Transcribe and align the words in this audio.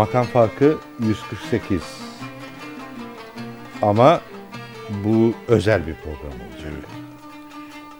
Makam 0.00 0.26
farkı 0.26 0.78
148. 1.00 1.82
Ama 3.82 4.20
bu 5.04 5.34
özel 5.48 5.86
bir 5.86 5.94
program 5.94 6.40
olacak. 6.40 6.72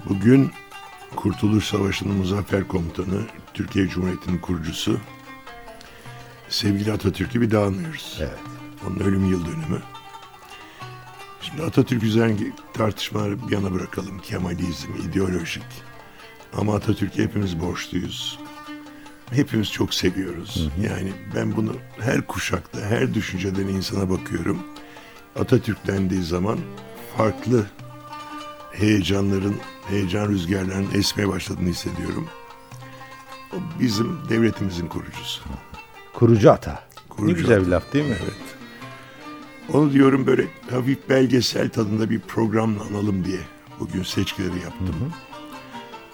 Bugün 0.09 0.51
Kurtuluş 1.17 1.65
Savaşı'nın 1.65 2.17
muzaffer 2.17 2.69
komutanı, 2.69 3.23
Türkiye 3.55 3.89
Cumhuriyeti'nin 3.89 4.39
kurucusu 4.39 5.01
sevgili 6.49 6.93
Atatürk'ü 6.93 7.41
bir 7.41 7.51
daha 7.51 7.65
anlıyoruz. 7.65 8.19
Evet. 8.21 8.39
Onun 8.87 8.99
ölüm 8.99 9.31
yıl 9.31 9.47
dönümü. 9.47 9.83
Şimdi 11.41 11.63
Atatürk 11.63 12.03
üzerine 12.03 12.37
tartışmaları 12.75 13.49
bir 13.49 13.53
yana 13.53 13.73
bırakalım. 13.73 14.19
Kemalizm, 14.19 14.93
ideolojik. 15.09 15.67
Ama 16.59 16.75
Atatürk'e 16.75 17.23
hepimiz 17.23 17.61
borçluyuz. 17.61 18.39
Hepimiz 19.31 19.73
çok 19.73 19.95
seviyoruz. 19.95 20.69
Yani 20.83 21.13
ben 21.35 21.57
bunu 21.57 21.73
her 21.99 22.27
kuşakta, 22.27 22.81
her 22.81 23.15
düşünceden 23.15 23.67
insana 23.69 24.11
bakıyorum. 24.11 24.59
Atatürk 25.37 25.87
dendiği 25.87 26.23
zaman 26.23 26.59
farklı 27.17 27.67
heyecanların, 28.73 29.57
heyecan 29.89 30.29
rüzgarlarının 30.29 30.95
esmeye 30.95 31.29
başladığını 31.29 31.69
hissediyorum. 31.69 32.29
O 33.53 33.57
bizim 33.81 34.19
devletimizin 34.29 34.87
kurucusu. 34.87 35.43
Kurucu 36.15 36.53
ata. 36.53 36.85
Kurucu 37.09 37.35
ne 37.35 37.39
güzel 37.41 37.57
ata. 37.57 37.67
bir 37.67 37.71
laf 37.71 37.93
değil 37.93 38.05
mi? 38.05 38.17
Evet. 38.23 38.35
Onu 39.73 39.93
diyorum 39.93 40.27
böyle 40.27 40.47
hafif 40.71 41.09
belgesel 41.09 41.69
tadında 41.69 42.11
bir 42.11 42.21
programla 42.21 42.83
analım 42.83 43.25
diye 43.25 43.41
bugün 43.81 44.03
seçkileri 44.03 44.59
yaptım. 44.65 45.13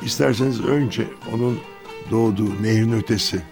İsterseniz 0.03 0.65
önce 0.65 1.09
onun 1.33 1.59
doğduğu 2.11 2.63
nehrin 2.63 2.93
ötesi 2.93 3.43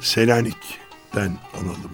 Selanik'ten 0.00 1.32
analım. 1.54 1.90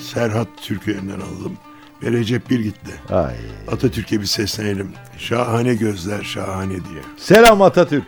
Serhat 0.00 0.48
Türküyerinden 0.62 1.20
alalım. 1.20 1.58
Ve 2.02 2.10
Recep 2.10 2.50
Birgit'le 2.50 3.10
Ay. 3.10 3.36
Atatürk'e 3.68 4.20
bir 4.20 4.26
seslenelim. 4.26 4.92
Şahane 5.18 5.74
gözler 5.74 6.22
şahane 6.22 6.74
diye. 6.74 7.02
Selam 7.16 7.62
Atatürk. 7.62 8.06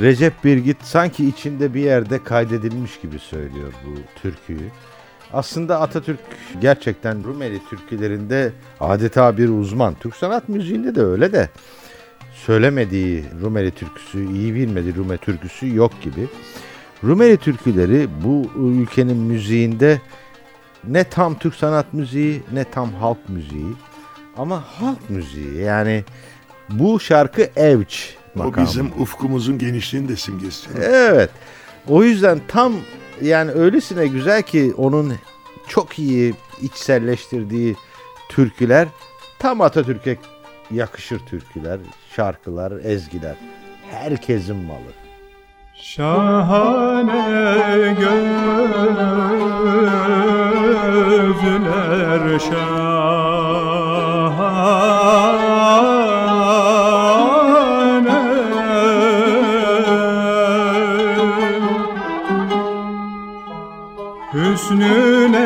Recep 0.00 0.44
Birgit 0.44 0.76
sanki 0.82 1.28
içinde 1.28 1.74
bir 1.74 1.80
yerde 1.80 2.24
kaydedilmiş 2.24 3.00
gibi 3.00 3.18
söylüyor 3.18 3.72
bu 3.86 4.20
türküyü. 4.22 4.70
Aslında 5.32 5.80
Atatürk 5.80 6.20
gerçekten 6.60 7.24
Rumeli 7.24 7.60
türkülerinde 7.70 8.52
adeta 8.80 9.38
bir 9.38 9.48
uzman. 9.48 9.94
Türk 9.94 10.16
sanat 10.16 10.48
müziğinde 10.48 10.94
de 10.94 11.02
öyle 11.02 11.32
de 11.32 11.48
söylemediği 12.44 13.24
Rumeli 13.42 13.70
türküsü, 13.70 14.32
iyi 14.32 14.54
bilmediği 14.54 14.96
Rumeli 14.96 15.18
türküsü 15.18 15.74
yok 15.74 16.02
gibi. 16.02 16.28
Rumeli 17.04 17.36
türküleri 17.36 18.08
bu 18.24 18.50
ülkenin 18.56 19.16
müziğinde 19.16 20.00
ne 20.84 21.04
tam 21.04 21.38
Türk 21.38 21.54
sanat 21.54 21.94
müziği 21.94 22.42
ne 22.52 22.64
tam 22.64 22.92
halk 22.92 23.28
müziği 23.28 23.72
ama 24.36 24.64
halk 24.80 25.10
müziği 25.10 25.54
yani 25.56 26.04
bu 26.70 27.00
şarkı 27.00 27.50
evç 27.56 28.14
O 28.36 28.38
makamı. 28.38 28.66
bizim 28.66 28.92
ufkumuzun 28.98 29.58
genişliğini 29.58 30.08
de 30.08 30.16
simgesi. 30.16 30.70
Evet. 30.82 31.30
O 31.88 32.04
yüzden 32.04 32.40
tam 32.48 32.74
yani 33.22 33.50
öylesine 33.50 34.06
güzel 34.06 34.42
ki 34.42 34.74
onun 34.76 35.14
çok 35.68 35.98
iyi 35.98 36.34
içselleştirdiği 36.62 37.76
türküler 38.28 38.88
tam 39.38 39.60
Atatürk'e 39.60 40.16
yakışır 40.70 41.18
türküler, 41.18 41.80
şarkılar, 42.16 42.72
ezgiler. 42.72 43.36
Herkesin 43.90 44.56
malı. 44.56 44.92
Şahane 45.74 47.16
gözler 51.20 52.38
şahane 52.38 52.96
Hüsnüne 64.34 65.45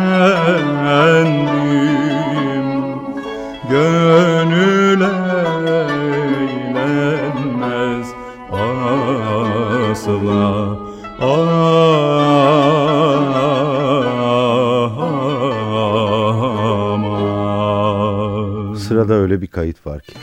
Sırada 19.31 19.33
öyle 19.33 19.41
bir 19.41 19.47
kayıt 19.47 19.85
var 19.85 20.01
ki. 20.01 20.13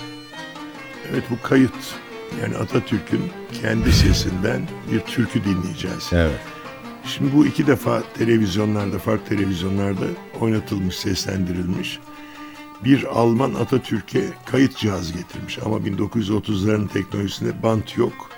Evet 1.12 1.24
bu 1.30 1.48
kayıt 1.48 1.94
yani 2.42 2.56
Atatürk'ün 2.56 3.22
kendi 3.62 3.92
sesinden 3.92 4.68
bir 4.92 5.00
türkü 5.00 5.44
dinleyeceğiz. 5.44 6.10
Evet. 6.12 6.40
Şimdi 7.04 7.36
bu 7.36 7.46
iki 7.46 7.66
defa 7.66 8.02
televizyonlarda, 8.18 8.98
farklı 8.98 9.28
televizyonlarda 9.28 10.04
oynatılmış, 10.40 10.96
seslendirilmiş. 10.96 11.98
bir 12.84 13.04
Alman 13.04 13.54
Atatürk'e 13.54 14.24
kayıt 14.46 14.76
cihazı 14.76 15.12
getirmiş. 15.12 15.58
Ama 15.64 15.76
1930'ların 15.76 16.88
teknolojisinde 16.88 17.62
bant 17.62 17.96
yok. 17.96 18.30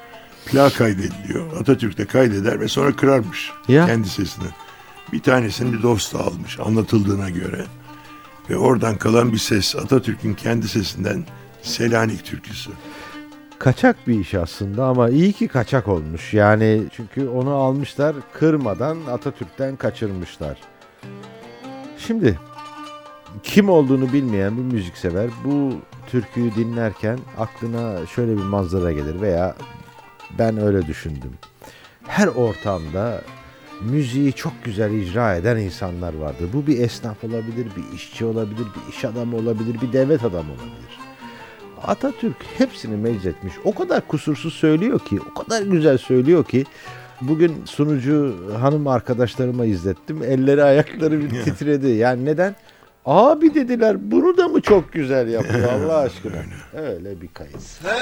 Plak 0.47 0.77
kaydediliyor. 0.77 1.57
Atatürk 1.61 1.99
de 1.99 2.05
kaydeder 2.07 2.61
ve 2.61 2.69
sonra 2.69 2.97
kırarmış 2.97 3.51
Ya. 3.69 3.87
kendi 3.87 4.09
sesini. 4.09 4.49
Bir 5.13 5.21
tanesini 5.23 5.73
bir 5.73 5.83
dost 5.83 6.15
almış 6.15 6.59
anlatıldığına 6.61 7.31
göre. 7.31 7.67
Ve 8.51 8.57
oradan 8.57 8.97
kalan 8.97 9.33
bir 9.33 9.39
ses 9.39 9.77
Atatürk'ün 9.77 10.35
kendi 10.35 10.69
sesinden 10.69 11.25
Selanik 11.63 12.25
türküsü. 12.25 12.71
Kaçak 13.59 13.97
bir 14.07 14.21
iş 14.21 14.35
aslında 14.35 14.85
ama 14.85 15.09
iyi 15.09 15.33
ki 15.33 15.49
kaçak 15.49 15.89
olmuş. 15.89 16.35
Yani 16.35 16.83
çünkü 16.93 17.29
onu 17.29 17.51
almışlar 17.51 18.17
kırmadan 18.33 18.99
Atatürk'ten 19.11 19.77
kaçırmışlar. 19.77 20.59
Şimdi 21.99 22.39
kim 23.43 23.69
olduğunu 23.69 24.13
bilmeyen 24.13 24.57
bir 24.57 24.75
müziksever 24.75 25.31
bu 25.45 25.73
türküyü 26.07 26.55
dinlerken 26.55 27.19
aklına 27.39 28.07
şöyle 28.07 28.37
bir 28.37 28.43
manzara 28.43 28.93
gelir 28.93 29.21
veya 29.21 29.57
ben 30.39 30.59
öyle 30.59 30.87
düşündüm. 30.87 31.33
Her 32.07 32.27
ortamda 32.27 33.23
müziği 33.83 34.33
çok 34.33 34.53
güzel 34.65 34.93
icra 34.93 35.35
eden 35.35 35.57
insanlar 35.57 36.15
vardır. 36.15 36.49
Bu 36.53 36.67
bir 36.67 36.81
esnaf 36.81 37.25
olabilir, 37.25 37.67
bir 37.77 37.97
işçi 37.97 38.25
olabilir, 38.25 38.59
bir 38.77 38.93
iş 38.93 39.05
adamı 39.05 39.37
olabilir, 39.37 39.81
bir 39.83 39.93
devlet 39.93 40.25
adamı 40.25 40.53
olabilir. 40.53 40.99
Atatürk 41.83 42.37
hepsini 42.59 42.97
meczetmiş. 42.97 43.55
O 43.65 43.75
kadar 43.75 44.09
kusursuz 44.09 44.55
söylüyor 44.55 44.99
ki, 45.01 45.19
o 45.31 45.35
kadar 45.43 45.63
güzel 45.63 45.99
söylüyor 45.99 46.45
ki 46.45 46.65
bugün 47.21 47.65
sunucu 47.65 48.37
hanım 48.61 48.87
arkadaşlarıma 48.87 49.65
izlettim. 49.65 50.23
Elleri 50.23 50.65
ayakları 50.65 51.21
bir 51.21 51.31
titredi. 51.45 51.89
Yani 51.89 52.25
neden? 52.25 52.57
Abi 53.07 53.55
dediler 53.55 54.11
bunu 54.11 54.37
da 54.37 54.49
mı 54.49 54.61
çok 54.61 54.93
güzel 54.93 55.29
yapıyor 55.29 55.73
Allah 55.73 55.97
aşkına. 55.97 56.43
Öyle 56.73 57.21
bir 57.21 57.29
kayıt. 57.29 57.61
Selanik 57.61 58.01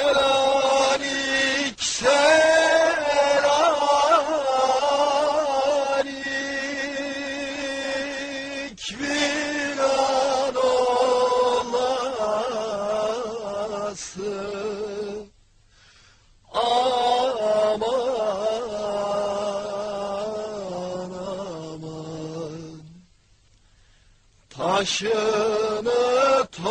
Taşını 24.78 26.46
topracını 26.52 26.68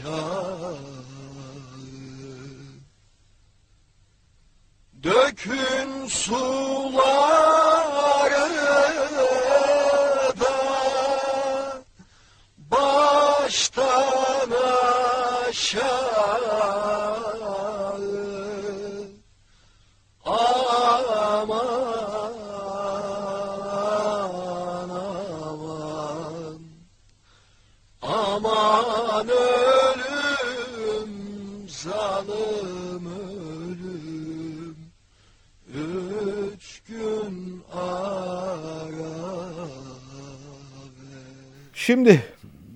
aşağı 0.00 0.76
Dökün 5.02 6.06
suları 6.06 7.39
Şimdi 41.90 42.22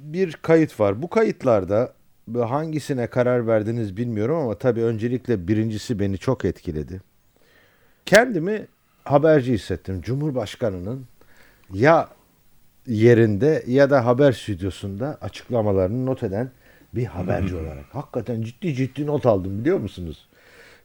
bir 0.04 0.32
kayıt 0.32 0.80
var. 0.80 1.02
Bu 1.02 1.10
kayıtlarda 1.10 1.92
hangisine 2.34 3.06
karar 3.06 3.46
verdiniz 3.46 3.96
bilmiyorum 3.96 4.36
ama 4.36 4.58
tabii 4.58 4.82
öncelikle 4.82 5.48
birincisi 5.48 5.98
beni 5.98 6.18
çok 6.18 6.44
etkiledi. 6.44 7.00
Kendimi 8.06 8.66
haberci 9.04 9.52
hissettim. 9.52 10.00
Cumhurbaşkanının 10.00 11.06
ya 11.72 12.08
yerinde 12.86 13.64
ya 13.66 13.90
da 13.90 14.06
haber 14.06 14.32
stüdyosunda 14.32 15.18
açıklamalarını 15.20 16.06
not 16.06 16.22
eden 16.22 16.50
bir 16.94 17.04
haberci 17.04 17.56
olarak. 17.60 17.84
Hakikaten 17.92 18.42
ciddi 18.42 18.74
ciddi 18.74 19.06
not 19.06 19.26
aldım 19.26 19.60
biliyor 19.60 19.78
musunuz? 19.78 20.28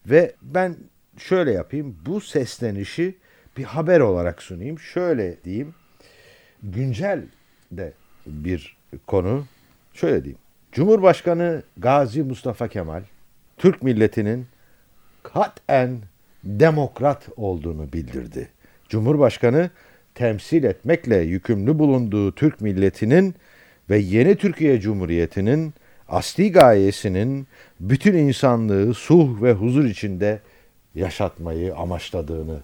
Ve 0.06 0.34
ben 0.42 0.76
şöyle 1.18 1.52
yapayım. 1.52 1.98
Bu 2.06 2.22
seslenişi 2.22 3.18
bir 3.58 3.64
haber 3.64 4.00
olarak 4.00 4.42
sunayım. 4.42 4.80
Şöyle 4.80 5.44
diyeyim 5.44 5.74
güncel 6.64 7.26
de 7.72 7.94
bir 8.30 8.78
konu. 9.08 9.46
Şöyle 9.94 10.24
diyeyim. 10.24 10.40
Cumhurbaşkanı 10.72 11.64
Gazi 11.78 12.24
Mustafa 12.24 12.68
Kemal 12.68 13.04
Türk 13.58 13.84
milletinin 13.84 14.48
katen 15.24 15.98
demokrat 16.44 17.30
olduğunu 17.38 17.94
bildirdi. 17.94 18.50
Cumhurbaşkanı 18.90 19.70
temsil 20.16 20.64
etmekle 20.64 21.18
yükümlü 21.18 21.80
bulunduğu 21.80 22.36
Türk 22.36 22.62
milletinin 22.62 23.36
ve 23.90 23.98
yeni 23.98 24.36
Türkiye 24.36 24.80
Cumhuriyeti'nin 24.80 25.74
asli 26.08 26.52
gayesinin 26.52 27.48
bütün 27.80 28.14
insanlığı 28.14 28.94
sulh 28.94 29.42
ve 29.42 29.54
huzur 29.54 29.86
içinde 29.86 30.40
yaşatmayı 30.96 31.76
amaçladığını 31.76 32.60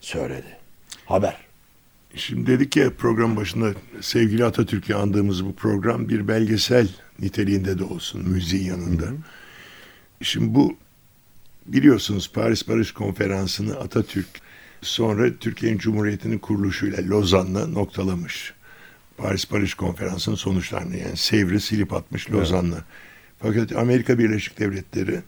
söyledi. 0.00 0.56
Haber. 1.04 1.49
Şimdi 2.14 2.46
dedik 2.46 2.76
ya 2.76 2.94
program 2.94 3.36
başında 3.36 3.74
sevgili 4.00 4.44
Atatürk'ü 4.44 4.94
andığımız 4.94 5.44
bu 5.44 5.54
program 5.54 6.08
bir 6.08 6.28
belgesel 6.28 6.88
niteliğinde 7.18 7.78
de 7.78 7.84
olsun 7.84 8.28
müziğin 8.28 8.64
yanında. 8.64 9.06
Şimdi 10.22 10.54
bu 10.54 10.76
biliyorsunuz 11.66 12.30
Paris 12.32 12.68
Barış 12.68 12.92
Konferansı'nı 12.92 13.76
Atatürk 13.76 14.26
sonra 14.82 15.36
Türkiye'nin 15.40 15.78
Cumhuriyeti'nin 15.78 16.38
kuruluşuyla 16.38 17.08
Lozan'la 17.08 17.66
noktalamış. 17.66 18.54
Paris 19.16 19.52
Barış 19.52 19.74
Konferansı'nın 19.74 20.36
sonuçlarını 20.36 20.96
yani 20.96 21.16
Sevr'i 21.16 21.60
silip 21.60 21.92
atmış 21.92 22.30
Lozan'la. 22.30 22.84
Fakat 23.38 23.76
Amerika 23.76 24.18
Birleşik 24.18 24.58
Devletleri 24.58 25.20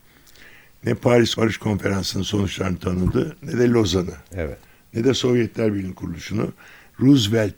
ne 0.84 0.94
Paris 0.94 1.38
Barış 1.38 1.56
Konferansı'nın 1.56 2.22
sonuçlarını 2.22 2.78
tanıdı 2.78 3.36
ne 3.42 3.58
de 3.58 3.68
Lozan'ı 3.68 4.14
Evet. 4.32 4.58
Ne 4.94 5.04
de 5.04 5.14
Sovyetler 5.14 5.74
Birliği 5.74 5.94
kuruluşunu 5.94 6.52
Roosevelt 7.00 7.54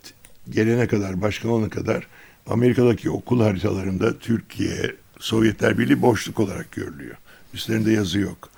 gelene 0.49 0.87
kadar, 0.87 1.21
başkan 1.21 1.51
olana 1.51 1.69
kadar 1.69 2.07
Amerika'daki 2.47 3.09
okul 3.09 3.41
haritalarında 3.41 4.19
Türkiye, 4.19 4.95
Sovyetler 5.19 5.77
Birliği 5.77 6.01
boşluk 6.01 6.39
olarak 6.39 6.71
görülüyor. 6.71 7.15
Üstlerinde 7.53 7.91
yazı 7.91 8.19
yok. 8.19 8.49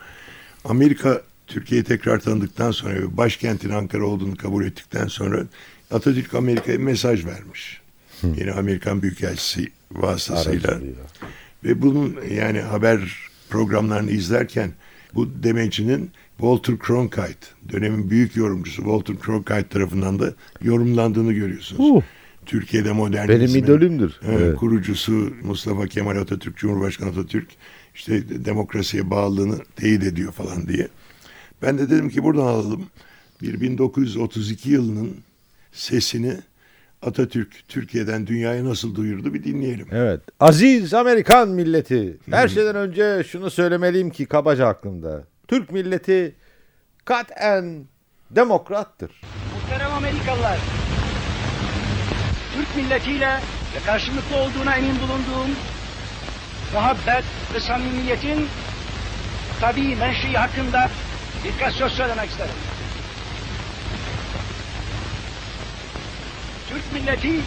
Amerika 0.66 1.22
Türkiye'yi 1.48 1.84
tekrar 1.84 2.20
tanıdıktan 2.20 2.72
sonra 2.72 2.94
ve 2.94 3.18
başkentin 3.18 3.70
Ankara 3.70 4.06
olduğunu 4.06 4.36
kabul 4.36 4.66
ettikten 4.66 5.08
sonra 5.08 5.44
Atatürk 5.92 6.34
Amerika'ya 6.34 6.80
mesaj 6.80 7.26
vermiş. 7.26 7.82
Yeni 8.24 8.52
Amerikan 8.52 9.02
Büyükelçisi 9.02 9.72
vasıtasıyla. 9.92 10.80
Ve 11.64 11.82
bunun 11.82 12.18
yani 12.32 12.62
haber 12.62 13.30
programlarını 13.50 14.12
izlerken 14.12 14.72
bu 15.14 15.44
demecinin 15.44 16.12
Walter 16.38 16.74
Cronkite, 16.88 17.48
dönemin 17.72 18.10
büyük 18.10 18.36
yorumcusu 18.36 18.76
Walter 18.76 19.16
Cronkite 19.26 19.68
tarafından 19.68 20.20
da 20.20 20.34
yorumlandığını 20.62 21.34
görüyorsunuz. 21.34 21.92
Uh. 21.92 22.02
Türkiye'de 22.46 22.92
modernizmin 22.92 23.40
Benim 23.40 23.66
idolümdür. 23.66 24.20
Evet, 24.28 24.40
Evet. 24.42 24.56
kurucusu 24.56 25.34
Mustafa 25.44 25.88
Kemal 25.88 26.18
Atatürk, 26.18 26.58
Cumhurbaşkanı 26.58 27.10
Atatürk 27.10 27.48
işte 27.96 28.46
demokrasiye 28.46 29.10
bağlılığını 29.10 29.58
teyit 29.76 30.04
ediyor 30.04 30.32
falan 30.32 30.68
diye. 30.68 30.88
Ben 31.62 31.78
de 31.78 31.90
dedim 31.90 32.10
ki 32.10 32.24
buradan 32.24 32.46
alalım 32.46 32.86
bir 33.42 33.62
1932 33.62 34.70
yılının 34.70 35.12
sesini 35.72 36.38
Atatürk 37.02 37.68
Türkiye'den 37.68 38.28
dünyaya 38.28 38.66
nasıl 38.66 38.96
duyurdu 38.96 39.34
bir 39.34 39.44
dinleyelim. 39.44 39.88
Evet. 39.92 40.22
Aziz 40.40 40.94
Amerikan 40.94 41.50
milleti. 41.50 42.18
Her 42.30 42.48
şeyden 42.48 42.76
önce 42.76 43.24
şunu 43.28 43.50
söylemeliyim 43.50 44.10
ki 44.10 44.26
kabaca 44.26 44.68
aklımda. 44.68 45.24
Türk 45.48 45.72
milleti 45.72 46.36
katen 47.06 47.86
demokrattır. 48.30 49.12
Muhterem 49.54 49.94
Amerikalılar, 49.94 50.58
Türk 52.54 52.76
milletiyle 52.76 53.40
ve 53.76 53.80
karşılıklı 53.86 54.38
olduğuna 54.38 54.76
emin 54.76 54.96
bulunduğum 54.96 55.56
muhabbet 56.74 57.24
ve 57.54 57.60
samimiyetin 57.60 58.48
tabii 59.62 59.96
menşei 59.96 60.34
hakkında 60.34 60.90
birkaç 61.46 61.74
söz 61.74 61.92
söylemek 61.92 62.30
isterim. 62.30 62.56
Türk 66.70 66.94
milleti 66.94 67.42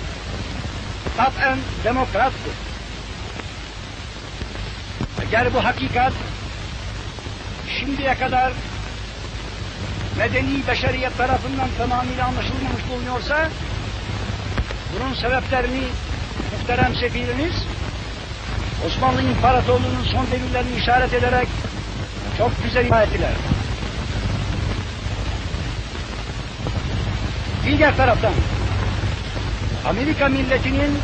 taten 1.16 1.58
demokrattır. 1.84 2.52
Eğer 5.32 5.54
bu 5.54 5.64
hakikat 5.64 6.12
şimdiye 7.78 8.14
kadar 8.14 8.52
medeni 10.18 10.66
beşeriyet 10.68 11.16
tarafından 11.16 11.68
tamamıyla 11.78 12.26
anlaşılmamış 12.26 12.82
bulunuyorsa 12.90 13.48
bunun 14.94 15.14
sebeplerini 15.14 15.82
muhterem 16.52 16.94
sefirimiz 16.94 17.54
Osmanlı 18.86 19.22
İmparatorluğu'nun 19.22 20.04
son 20.12 20.26
devirlerini 20.26 20.76
işaret 20.76 21.14
ederek 21.14 21.48
çok 22.38 22.64
güzel 22.64 22.86
ifade 22.86 23.04
ettiler. 23.04 23.32
Diğer 27.66 27.96
taraftan 27.96 28.32
Amerika 29.88 30.28
milletinin 30.28 30.98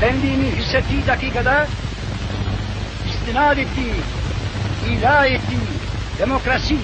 kendini 0.00 0.50
hissettiği 0.56 1.06
dakikada 1.06 1.66
istinad 3.08 3.58
ettiği, 3.58 3.94
ilah 4.86 5.40
demokrasi 6.18 6.76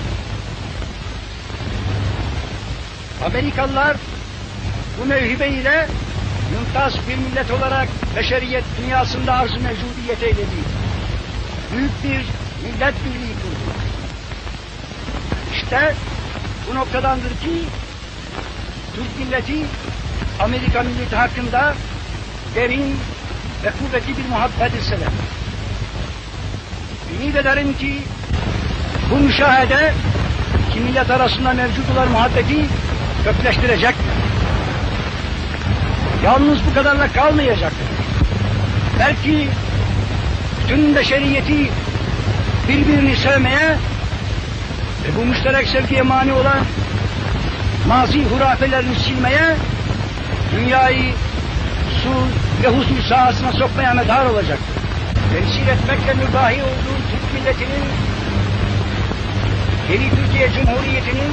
Amerikalılar 3.26 3.96
bu 5.00 5.06
mevhibe 5.06 5.48
ile 5.48 5.88
mümtaz 6.52 6.94
bir 7.08 7.16
millet 7.16 7.50
olarak 7.50 7.88
beşeriyet 8.16 8.64
dünyasında 8.82 9.32
arz-ı 9.32 9.60
mevcudiyet 9.60 10.22
eyledi. 10.22 10.60
Büyük 11.72 12.04
bir 12.04 12.24
millet 12.64 12.94
birliği 13.04 13.34
kurdu. 13.42 13.74
İşte 15.54 15.94
bu 16.70 16.74
noktadandır 16.74 17.30
ki 17.30 17.64
Türk 18.94 19.18
milleti 19.18 19.66
Amerika 20.40 20.82
milleti 20.82 21.16
hakkında 21.16 21.74
derin 22.54 22.96
ve 23.64 23.70
kuvvetli 23.70 24.16
bir 24.16 24.28
muhabbet 24.28 24.72
hisseler. 24.80 25.08
Ümit 27.22 27.36
ederim 27.36 27.76
ki 27.78 27.94
bu 29.10 29.16
müşahede 29.16 29.92
iki 30.70 31.12
arasında 31.12 31.52
mevcut 31.52 31.90
olan 31.90 32.10
muhabbeti 32.10 32.66
kökleştirecektir. 33.24 34.06
Yalnız 36.24 36.58
bu 36.70 36.74
kadarla 36.74 37.12
kalmayacaktır. 37.12 37.88
Belki 38.98 39.48
bütün 40.62 40.94
beşeriyeti 40.94 41.70
birbirini 42.68 43.16
sevmeye 43.16 43.76
ve 45.04 45.16
bu 45.16 45.24
müşterek 45.24 45.68
sevgiye 45.68 46.02
mani 46.02 46.32
olan 46.32 46.60
mazi 47.88 48.24
hurafelerini 48.24 48.94
silmeye, 48.94 49.56
dünyayı 50.56 51.12
sul 52.02 52.26
ve 52.62 52.76
huzur 52.76 53.02
sahasına 53.08 53.52
sokmaya 53.52 53.94
medar 53.94 54.26
olacaktır. 54.26 54.79
Temsil 55.32 55.68
etmekle 55.68 56.14
mübahi 56.14 56.62
olduğu 56.62 56.96
Türk 57.10 57.34
milletinin 57.34 57.86
yeni 59.92 60.10
Türkiye 60.10 60.48
Cumhuriyeti'nin 60.48 61.32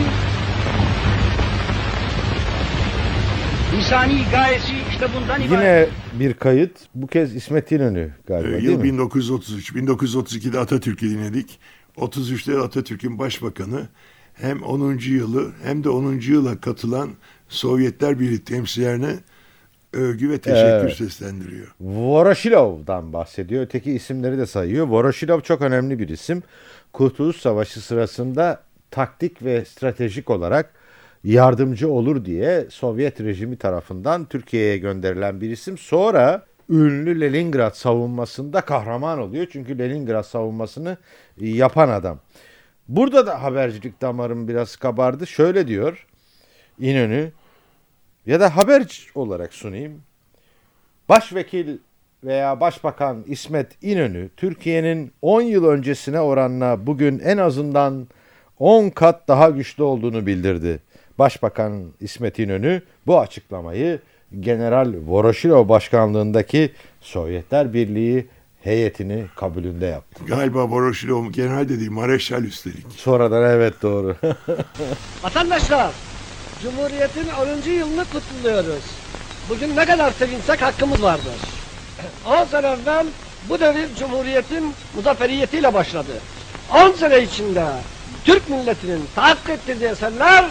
insani 3.77 4.21
gayesi 4.31 4.73
işte 4.89 5.07
bundan 5.15 5.41
ibaret. 5.41 5.51
Yine 5.51 5.87
bir 6.19 6.33
kayıt. 6.33 6.71
Bu 6.95 7.07
kez 7.07 7.35
İsmet 7.35 7.71
İnönü 7.71 8.11
galiba 8.27 8.47
Ee, 8.47 8.51
değil 8.51 8.63
Yıl 8.63 8.77
mi? 8.77 8.83
1933. 8.83 9.71
1932'de 9.71 10.59
Atatürk'ü 10.59 11.09
dinledik. 11.09 11.59
33'te 11.97 12.59
Atatürk'ün 12.59 13.19
başbakanı 13.19 13.87
hem 14.33 14.63
10. 14.63 14.97
yılı 14.97 15.51
hem 15.63 15.83
de 15.83 15.89
10. 15.89 16.13
yıla 16.13 16.61
katılan 16.61 17.09
Sovyetler 17.49 18.19
Birliği 18.19 18.43
temsilcilerine 18.43 19.15
övgü 19.93 20.29
ve 20.29 20.37
teşekkür 20.37 20.61
Evet. 20.61 20.95
seslendiriyor. 20.95 21.67
Voroshilov'dan 21.81 23.13
bahsediyor. 23.13 23.63
Öteki 23.63 23.91
isimleri 23.91 24.37
de 24.37 24.45
sayıyor. 24.45 24.87
Voroshilov 24.87 25.41
çok 25.41 25.61
önemli 25.61 25.99
bir 25.99 26.09
isim. 26.09 26.43
Kurtuluş 26.93 27.37
Savaşı 27.37 27.81
sırasında 27.81 28.61
taktik 28.91 29.43
ve 29.43 29.65
stratejik 29.65 30.29
olarak 30.29 30.73
yardımcı 31.23 31.89
olur 31.89 32.25
diye 32.25 32.65
Sovyet 32.69 33.21
rejimi 33.21 33.57
tarafından 33.57 34.25
Türkiye'ye 34.25 34.77
gönderilen 34.77 35.41
bir 35.41 35.49
isim. 35.49 35.77
Sonra 35.77 36.45
ünlü 36.69 37.21
Leningrad 37.21 37.73
savunmasında 37.73 38.61
kahraman 38.61 39.19
oluyor. 39.19 39.47
Çünkü 39.51 39.79
Leningrad 39.79 40.23
savunmasını 40.23 40.97
yapan 41.37 41.89
adam. 41.89 42.19
Burada 42.87 43.25
da 43.25 43.43
habercilik 43.43 44.01
damarım 44.01 44.47
biraz 44.47 44.75
kabardı. 44.75 45.27
Şöyle 45.27 45.67
diyor 45.67 46.07
İnönü 46.79 47.31
ya 48.27 48.39
da 48.39 48.55
haber 48.55 49.09
olarak 49.15 49.53
sunayım. 49.53 50.01
Başvekil 51.09 51.77
veya 52.23 52.59
Başbakan 52.59 53.23
İsmet 53.27 53.83
İnönü 53.83 54.29
Türkiye'nin 54.37 55.11
10 55.21 55.41
yıl 55.41 55.65
öncesine 55.65 56.19
oranla 56.19 56.87
bugün 56.87 57.19
en 57.19 57.37
azından 57.37 58.07
10 58.59 58.89
kat 58.89 59.27
daha 59.27 59.49
güçlü 59.49 59.83
olduğunu 59.83 60.25
bildirdi. 60.25 60.79
Başbakan 61.19 61.83
İsmet 62.01 62.39
İnönü 62.39 62.81
bu 63.07 63.19
açıklamayı 63.19 63.99
General 64.39 64.93
Voroshilov 65.05 65.69
başkanlığındaki 65.69 66.71
Sovyetler 67.01 67.73
Birliği 67.73 68.27
heyetini 68.63 69.25
kabulünde 69.35 69.85
yaptı. 69.85 70.23
Galiba 70.25 70.69
Voroshilov 70.69 71.31
general 71.31 71.69
de 71.69 71.79
değil, 71.79 71.91
mareşal 71.91 72.43
üstelik. 72.43 72.85
Sonradan 72.95 73.51
evet 73.51 73.73
doğru. 73.81 74.15
Vatandaşlar, 75.23 75.91
Cumhuriyet'in 76.63 77.27
10. 77.67 77.71
yılını 77.71 78.05
kutluyoruz. 78.05 78.83
Bugün 79.49 79.75
ne 79.75 79.85
kadar 79.85 80.11
sevinsek 80.11 80.61
hakkımız 80.61 81.03
vardır. 81.03 81.33
10 82.25 82.45
sene 82.45 82.67
evvel 82.67 83.05
bu 83.49 83.59
devir 83.59 83.95
Cumhuriyet'in 83.99 84.73
muzafferiyetiyle 84.95 85.73
başladı. 85.73 86.11
10 86.73 86.91
sene 86.91 87.21
içinde 87.21 87.65
Türk 88.25 88.49
milletinin 88.49 89.07
tahakkuk 89.15 89.49
ettirdiği 89.49 89.89
eserler 89.89 90.45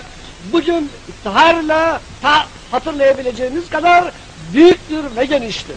bugün 0.52 0.90
iftiharla 1.08 2.00
ta 2.22 2.46
hatırlayabileceğimiz 2.70 3.70
kadar 3.70 4.04
büyüktür 4.52 5.16
ve 5.16 5.24
geniştir. 5.24 5.76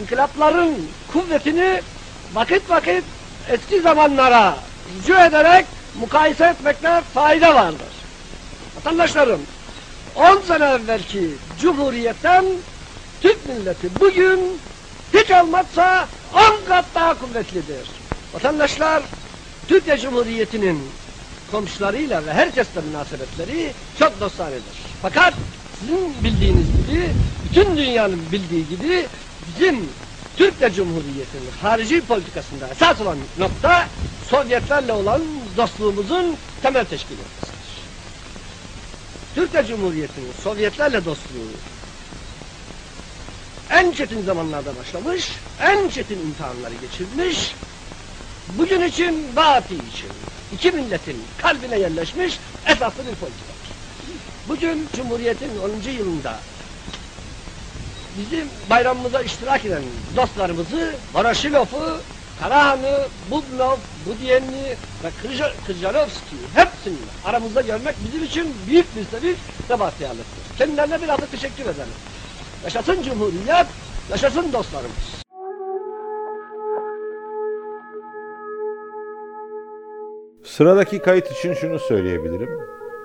İnkılapların 0.00 0.74
kuvvetini 1.12 1.80
vakit 2.34 2.70
vakit 2.70 3.04
eski 3.48 3.80
zamanlara 3.80 4.54
rücu 4.96 5.14
ederek 5.14 5.66
mukayese 6.00 6.46
etmekte 6.46 7.00
fayda 7.14 7.54
vardır. 7.54 7.97
Vatandaşlarım, 8.78 9.40
10 10.16 10.40
sene 10.40 10.64
evvelki 10.64 11.30
Cumhuriyet'ten 11.60 12.44
Türk 13.20 13.48
milleti 13.48 13.88
bugün 14.00 14.40
hiç 15.14 15.30
olmazsa 15.30 16.08
10 16.34 16.68
kat 16.68 16.84
daha 16.94 17.18
kuvvetlidir. 17.18 17.88
Vatandaşlar, 18.34 19.02
Türkiye 19.68 19.98
Cumhuriyeti'nin 19.98 20.80
komşularıyla 21.50 22.26
ve 22.26 22.32
herkesle 22.32 22.80
münasebetleri 22.80 23.72
çok 23.98 24.20
dostanedir. 24.20 24.76
Fakat 25.02 25.34
sizin 25.80 26.14
bildiğiniz 26.24 26.66
gibi, 26.66 27.10
bütün 27.44 27.76
dünyanın 27.76 28.20
bildiği 28.32 28.68
gibi 28.68 29.06
bizim 29.46 29.88
Türkiye 30.36 30.72
Cumhuriyeti'nin 30.72 31.50
harici 31.62 32.00
politikasında 32.00 32.68
esas 32.68 33.00
olan 33.00 33.18
nokta 33.38 33.86
Sovyetlerle 34.30 34.92
olan 34.92 35.22
dostluğumuzun 35.56 36.36
temel 36.62 36.84
teşkil 36.84 37.12
etmesidir. 37.12 37.57
Türkiye 39.38 39.66
Cumhuriyeti'nin 39.66 40.32
Sovyetlerle 40.44 41.04
dostluğu 41.04 41.48
en 43.70 43.92
çetin 43.92 44.22
zamanlarda 44.22 44.76
başlamış, 44.76 45.32
en 45.60 45.88
çetin 45.88 46.20
imtihanları 46.20 46.74
geçirmiş, 46.74 47.54
bugün 48.58 48.82
için, 48.82 49.36
Baati 49.36 49.74
için, 49.74 50.10
iki 50.54 50.70
milletin 50.70 51.16
kalbine 51.42 51.78
yerleşmiş 51.78 52.38
esaslı 52.66 52.98
bir 52.98 53.14
politikadır. 53.14 53.68
Bugün 54.48 54.86
Cumhuriyet'in 54.96 55.50
10. 55.86 55.90
yılında 55.90 56.38
bizim 58.18 58.48
bayramımıza 58.70 59.22
iştirak 59.22 59.64
eden 59.64 59.82
dostlarımızı 60.16 60.94
Voroşilov'u, 61.14 62.00
Karahan'ı, 62.40 62.98
Bubnov, 63.30 63.76
Budiyenli 64.06 64.76
ve 65.04 65.10
Kırjanovski 65.66 66.36
hepsini 66.54 66.96
aramızda 67.24 67.60
görmek 67.60 67.94
bizim 68.06 68.24
için 68.24 68.54
büyük 68.66 68.96
bir 68.96 69.04
sevinç 69.04 69.36
ve 69.70 69.80
bahtiyarlıktır. 69.80 70.56
Kendilerine 70.58 71.02
bir 71.02 71.08
adı 71.08 71.26
teşekkür 71.30 71.62
ederim. 71.62 71.92
Yaşasın 72.64 73.02
Cumhuriyet, 73.02 73.66
yaşasın 74.10 74.52
dostlarımız. 74.52 75.18
Sıradaki 80.44 80.98
kayıt 80.98 81.32
için 81.32 81.54
şunu 81.54 81.78
söyleyebilirim. 81.78 82.50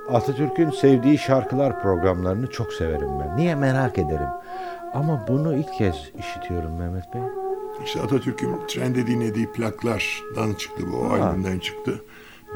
Atatürk'ün 0.10 0.70
sevdiği 0.70 1.18
şarkılar 1.18 1.82
programlarını 1.82 2.48
çok 2.48 2.74
severim 2.74 3.20
ben. 3.20 3.38
Niye 3.38 3.56
merak 3.56 3.98
ederim. 3.98 4.30
Ama 4.94 5.26
bunu 5.28 5.56
ilk 5.56 5.74
kez 5.78 5.96
işitiyorum 6.20 6.76
Mehmet 6.80 7.14
Bey. 7.14 7.43
İşte 7.86 8.02
Atatürk'ün 8.02 8.56
trende 8.68 9.08
dinlediği 9.08 9.52
plaklardan 9.52 10.54
çıktı 10.58 10.84
bu, 10.92 10.98
o 10.98 11.10
albümden 11.14 11.60
çıktı. 11.60 12.02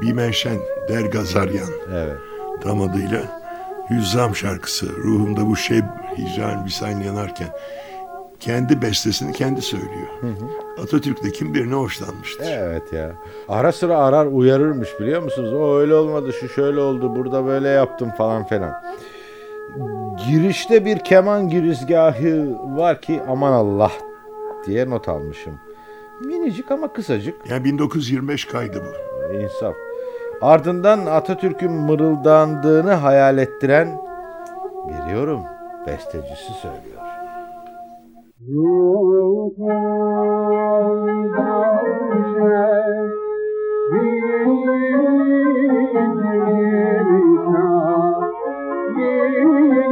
Bimenşen 0.02 0.58
Der 0.90 1.02
Gazaryan 1.02 1.70
Evet. 1.94 2.18
tam 2.64 2.82
adıyla 2.82 3.42
Hüzzam 3.90 4.36
şarkısı. 4.36 4.98
Ruhumda 4.98 5.48
bu 5.48 5.56
şey 5.56 5.82
hicran 6.18 6.66
bir 6.66 7.06
yanarken 7.06 7.50
kendi 8.40 8.82
bestesini 8.82 9.34
kendi 9.34 9.62
söylüyor. 9.62 10.08
Atatürk 10.84 11.24
de 11.24 11.32
kim 11.32 11.54
birine 11.54 11.76
hoşlanmıştır. 11.76 12.46
Evet 12.52 12.94
ya. 12.94 13.12
Ara 13.50 13.72
sıra 13.72 13.98
arar 13.98 14.26
uyarırmış 14.26 14.90
biliyor 15.00 15.22
musunuz? 15.22 15.54
O 15.54 15.78
öyle 15.78 15.96
olmadı, 15.96 16.34
şu 16.34 16.50
şöyle 16.50 16.80
oldu, 16.80 17.16
burada 17.16 17.46
böyle 17.46 17.68
yaptım 17.68 18.12
falan 18.18 18.48
filan. 18.48 18.74
Girişte 20.28 20.86
bir 20.86 21.00
keman 21.00 21.50
girizgahı 21.50 22.58
var 22.78 23.02
ki 23.02 23.22
aman 23.28 23.52
Allah 23.52 23.92
diye 24.68 24.90
not 24.90 25.10
almışım. 25.10 25.60
Minicik 26.26 26.72
ama 26.72 26.94
kısacık. 26.94 27.36
Yani 27.50 27.64
1925 27.64 28.46
kaydı 28.46 28.84
bu. 28.86 29.34
İnsaf. 29.34 29.76
Ardından 30.42 31.06
Atatürk'ün 31.06 31.72
mırıldandığını 31.72 32.92
hayal 32.94 33.38
ettiren 33.38 34.02
biliyorum 34.88 35.42
bestecisi 35.88 36.54
söylüyor. 36.54 36.98
Mehmet 48.98 49.87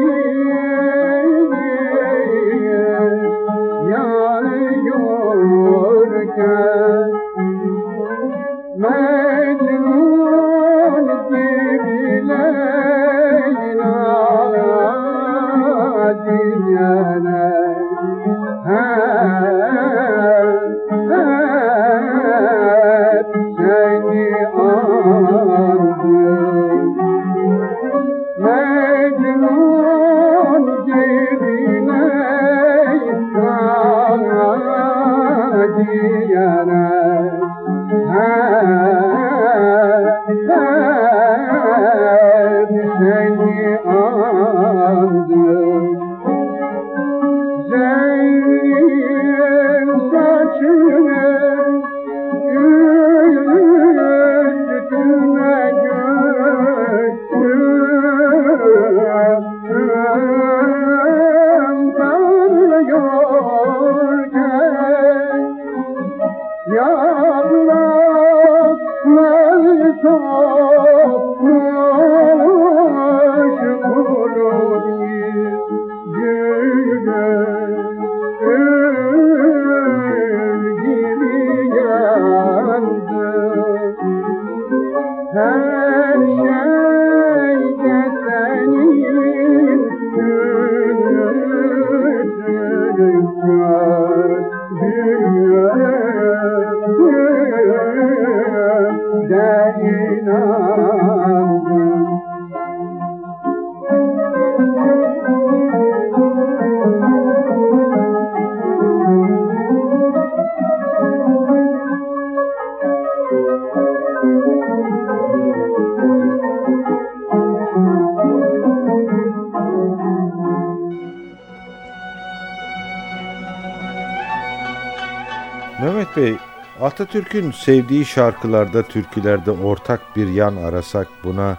Atatürk'ün 126.96 127.52
sevdiği 127.52 128.06
şarkılarda, 128.06 128.84
türkülerde 128.84 129.52
ortak 129.52 130.16
bir 130.16 130.28
yan 130.28 130.56
arasak 130.56 131.08
buna 131.24 131.58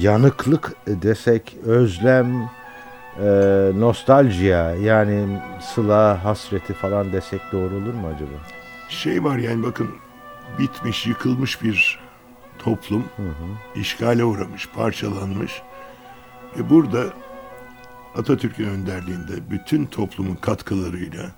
yanıklık 0.00 0.72
desek, 0.86 1.56
özlem, 1.64 2.50
e, 3.20 3.26
nostaljiya 3.74 4.74
yani 4.74 5.40
sıla, 5.60 6.24
hasreti 6.24 6.74
falan 6.74 7.12
desek 7.12 7.40
doğru 7.52 7.74
olur 7.74 7.94
mu 7.94 8.08
acaba? 8.14 8.30
Şey 8.88 9.24
var 9.24 9.38
yani 9.38 9.62
bakın 9.62 9.88
bitmiş, 10.58 11.06
yıkılmış 11.06 11.62
bir 11.62 12.00
toplum, 12.58 13.04
işgale 13.74 14.24
uğramış, 14.24 14.68
parçalanmış. 14.68 15.62
Ve 16.58 16.70
burada 16.70 17.04
Atatürk'ün 18.16 18.68
önderliğinde 18.68 19.50
bütün 19.50 19.86
toplumun 19.86 20.36
katkılarıyla 20.36 21.30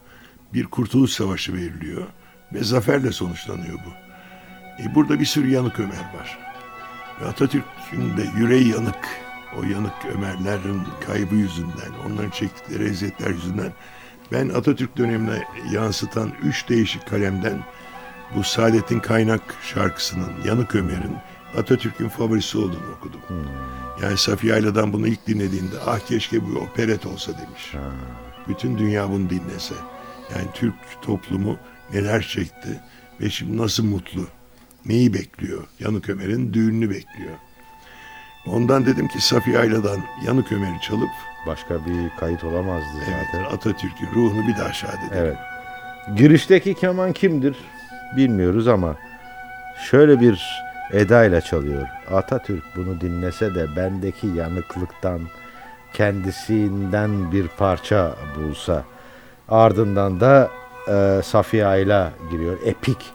bir 0.54 0.64
kurtuluş 0.66 1.10
savaşı 1.10 1.52
veriliyor 1.54 2.06
ve 2.54 2.64
zaferle 2.64 3.12
sonuçlanıyor 3.12 3.74
bu. 3.74 3.92
E 4.82 4.94
burada 4.94 5.20
bir 5.20 5.24
sürü 5.24 5.50
yanık 5.50 5.80
Ömer 5.80 6.14
var. 6.18 6.38
Ve 7.20 7.26
Atatürk'ün 7.26 8.16
de 8.16 8.26
yüreği 8.36 8.68
yanık. 8.68 9.08
O 9.58 9.62
yanık 9.62 9.92
Ömerlerin 10.14 10.82
kaybı 11.06 11.34
yüzünden, 11.34 11.92
onların 12.06 12.30
çektikleri 12.30 12.84
eziyetler 12.84 13.30
yüzünden 13.30 13.72
ben 14.32 14.48
Atatürk 14.48 14.96
dönemine 14.96 15.44
yansıtan 15.72 16.32
üç 16.42 16.68
değişik 16.68 17.08
kalemden 17.08 17.64
bu 18.36 18.44
Saadet'in 18.44 19.00
Kaynak 19.00 19.42
şarkısının 19.62 20.32
Yanık 20.44 20.74
Ömer'in 20.74 21.16
Atatürk'ün 21.58 22.08
favorisi 22.08 22.58
olduğunu 22.58 22.92
okudum. 22.98 23.20
Yani 24.02 24.16
Safiye 24.18 24.54
Ayla'dan 24.54 24.92
bunu 24.92 25.06
ilk 25.06 25.26
dinlediğinde 25.26 25.74
ah 25.86 25.98
keşke 25.98 26.44
bu 26.44 26.58
operet 26.58 27.06
olsa 27.06 27.32
demiş. 27.32 27.74
Bütün 28.48 28.78
dünya 28.78 29.10
bunu 29.10 29.30
dinlese. 29.30 29.74
Yani 30.34 30.46
Türk 30.54 30.74
toplumu 31.02 31.58
neler 31.92 32.22
çekti 32.22 32.80
ve 33.20 33.30
şimdi 33.30 33.56
nasıl 33.56 33.84
mutlu. 33.84 34.26
Neyi 34.86 35.14
bekliyor? 35.14 35.64
Yanık 35.80 36.08
Ömer'in 36.08 36.52
düğününü 36.52 36.90
bekliyor. 36.90 37.34
Ondan 38.46 38.86
dedim 38.86 39.08
ki 39.08 39.20
Safiye 39.20 39.58
Ayla'dan 39.58 40.00
Yanık 40.26 40.52
Ömer'i 40.52 40.80
çalıp 40.80 41.10
Başka 41.46 41.74
bir 41.86 42.20
kayıt 42.20 42.44
olamazdı 42.44 42.98
evet, 43.08 43.26
zaten. 43.32 43.44
Atatürk'ün 43.44 44.08
ruhunu 44.14 44.48
bir 44.48 44.56
daha 44.56 44.72
şad 44.72 44.98
edelim. 45.08 45.12
Evet. 45.12 45.36
Girişteki 46.16 46.74
keman 46.74 47.12
kimdir 47.12 47.56
bilmiyoruz 48.16 48.68
ama 48.68 48.96
şöyle 49.90 50.20
bir 50.20 50.64
edayla 50.92 51.40
çalıyor. 51.40 51.88
Atatürk 52.10 52.64
bunu 52.76 53.00
dinlese 53.00 53.54
de 53.54 53.76
bendeki 53.76 54.26
yanıklıktan 54.26 55.20
kendisinden 55.94 57.32
bir 57.32 57.48
parça 57.48 58.14
bulsa. 58.36 58.84
Ardından 59.48 60.20
da 60.20 60.50
e, 60.88 61.20
Safiye 61.24 61.66
Ayla 61.66 62.10
giriyor. 62.30 62.58
Epik, 62.64 63.12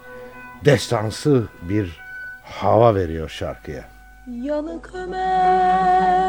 destansı 0.65 1.43
bir 1.62 2.01
hava 2.43 2.95
veriyor 2.95 3.30
şarkıya. 3.30 3.84
Yanık 4.27 4.91
Ömer 4.95 6.27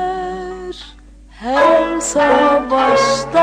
her 1.30 2.00
savaştan 2.00 3.38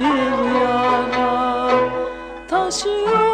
bir 0.00 0.60
yana 0.60 1.70
taşıyor 2.48 3.33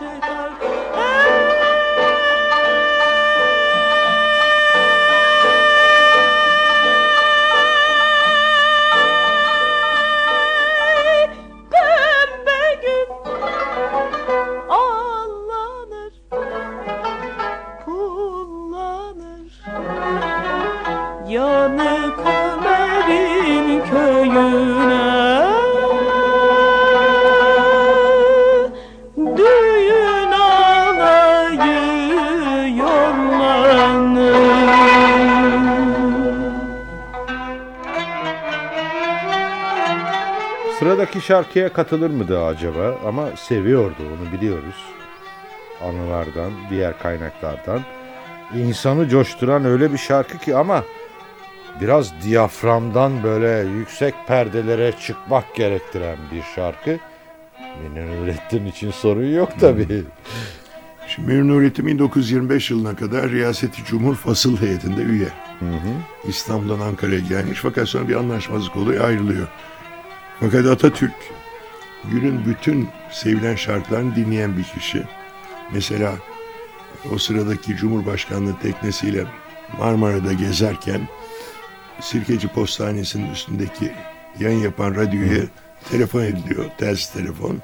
Richard. 0.00 0.25
Şarkıya 41.26 41.72
katılır 41.72 42.10
mıydı 42.10 42.44
acaba? 42.44 42.98
Ama 43.06 43.28
seviyordu 43.36 43.96
onu 43.98 44.32
biliyoruz. 44.32 44.74
Anılardan, 45.84 46.52
diğer 46.70 46.98
kaynaklardan. 46.98 47.80
İnsanı 48.56 49.08
coşturan 49.08 49.64
öyle 49.64 49.92
bir 49.92 49.98
şarkı 49.98 50.38
ki 50.38 50.56
ama 50.56 50.84
biraz 51.80 52.22
diyaframdan 52.22 53.22
böyle 53.22 53.68
yüksek 53.68 54.14
perdelere 54.26 54.92
çıkmak 54.92 55.54
gerektiren 55.54 56.16
bir 56.32 56.42
şarkı. 56.54 56.98
Münir 57.82 58.06
Nurettin 58.06 58.66
için 58.66 58.90
sorun 58.90 59.34
yok 59.34 59.52
tabii. 59.60 60.04
Şimdi 61.08 61.32
Münir 61.32 61.48
Nurettin 61.48 61.86
1925 61.86 62.70
yılına 62.70 62.96
kadar 62.96 63.30
Riyaseti 63.30 63.84
Cumhur 63.84 64.14
Fasıl 64.14 64.60
Heyeti'nde 64.60 65.02
üye. 65.02 65.28
İstanbul'dan 66.28 66.80
Ankara'ya 66.80 67.20
gelmiş 67.20 67.58
fakat 67.62 67.88
sonra 67.88 68.08
bir 68.08 68.14
anlaşmazlık 68.14 68.76
oluyor 68.76 69.04
ayrılıyor. 69.04 69.46
Fakat 70.40 70.66
Atatürk 70.66 71.14
günün 72.04 72.46
bütün 72.46 72.88
sevilen 73.10 73.54
şarkılarını 73.54 74.16
dinleyen 74.16 74.56
bir 74.56 74.64
kişi. 74.64 75.02
Mesela 75.72 76.12
o 77.14 77.18
sıradaki 77.18 77.76
Cumhurbaşkanlığı 77.76 78.58
teknesiyle 78.58 79.24
Marmara'da 79.78 80.32
gezerken 80.32 81.08
Sirkeci 82.00 82.48
Postanesi'nin 82.48 83.32
üstündeki 83.32 83.92
yayın 84.40 84.58
yapan 84.58 84.94
radyoya 84.94 85.42
telefon 85.90 86.22
ediliyor, 86.22 86.64
telsiz 86.78 87.12
telefon. 87.12 87.62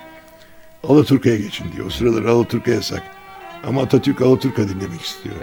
Alaturka'ya 0.89 1.37
geçin 1.37 1.73
diyor. 1.73 1.87
O 1.87 1.91
sıralar 1.91 2.25
Alaturka 2.25 2.71
yasak. 2.71 3.03
Ama 3.65 3.83
Atatürk 3.83 4.23
Alaturka 4.23 4.69
dinlemek 4.69 5.01
istiyor. 5.01 5.35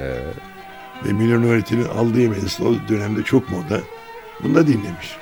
Ve 1.06 1.14
Münir 1.14 1.38
Nurettin'in 1.38 1.88
aldığı 1.88 2.22
yemesi 2.22 2.64
o 2.64 2.74
dönemde 2.90 3.24
çok 3.24 3.50
moda. 3.50 3.80
Bunu 4.44 4.56
da 4.56 4.68
dinlemiş. 4.68 5.18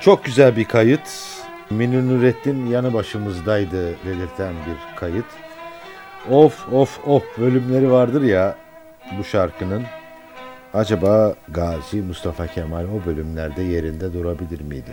Çok 0.00 0.24
güzel 0.24 0.56
bir 0.56 0.64
kayıt. 0.64 1.34
Münir 1.70 2.02
Nurettin 2.08 2.66
yanı 2.66 2.94
başımızdaydı 2.94 3.94
belirten 4.06 4.54
bir 4.54 4.96
kayıt. 5.00 5.24
Of 6.30 6.72
of 6.72 7.08
of 7.08 7.38
bölümleri 7.38 7.90
vardır 7.90 8.22
ya 8.22 8.56
bu 9.18 9.24
şarkının. 9.24 9.82
Acaba 10.74 11.34
Gazi 11.48 12.02
Mustafa 12.02 12.46
Kemal 12.46 12.84
o 12.84 13.06
bölümlerde 13.06 13.62
yerinde 13.62 14.12
durabilir 14.12 14.60
miydi? 14.60 14.90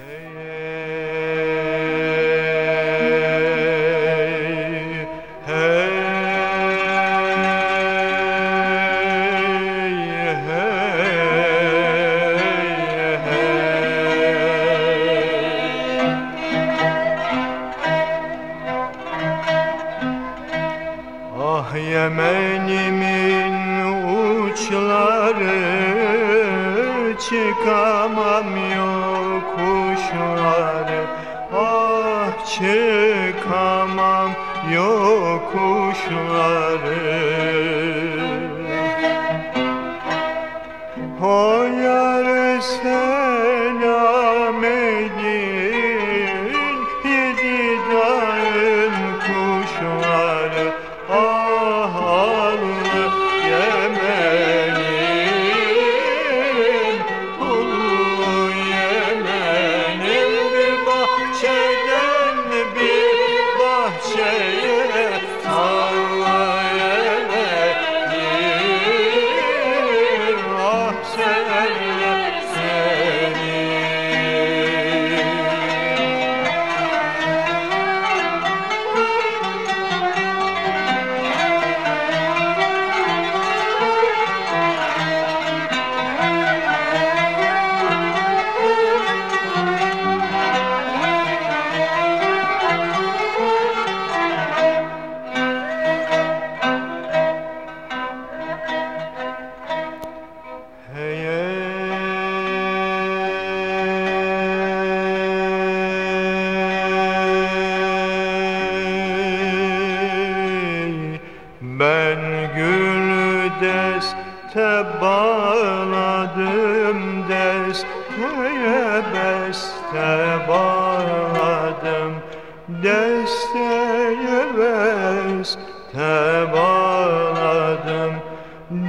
müsteb 125.42 126.54
ağladım 126.54 128.14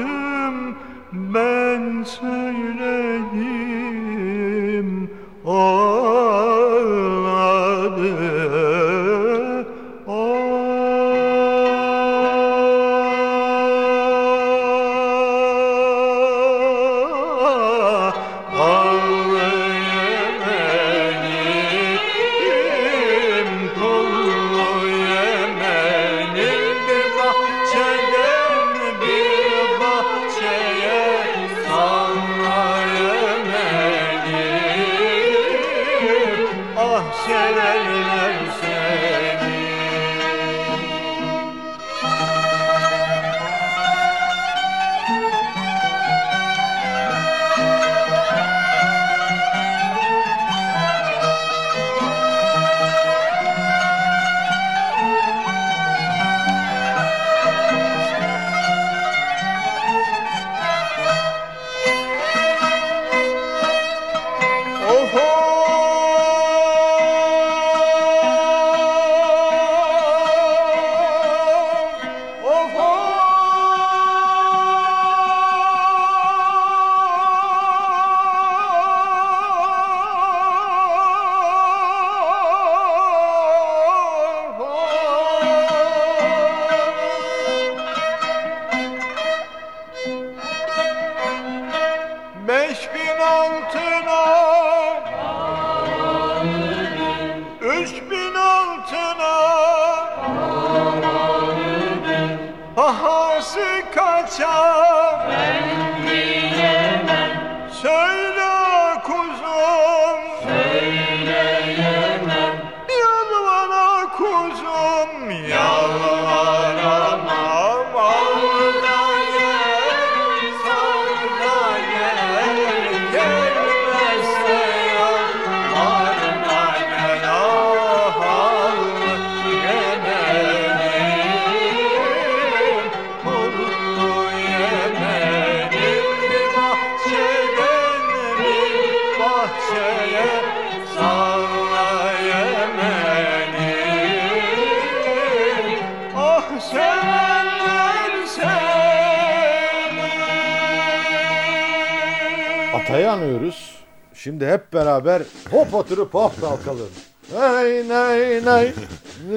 Atayı 152.74 153.12
anıyoruz. 153.12 153.76
Şimdi 154.14 154.48
hep 154.48 154.74
beraber 154.74 155.22
hop 155.52 155.74
oturup 155.74 156.14
hop 156.14 156.42
kalkalım. 156.42 156.90
Nay 157.34 157.90
nay 157.90 158.46
nay. 158.46 158.74